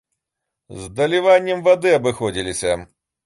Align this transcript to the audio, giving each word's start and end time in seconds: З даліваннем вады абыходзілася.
З 0.83 0.87
даліваннем 0.99 1.61
вады 1.69 1.93
абыходзілася. 1.99 2.73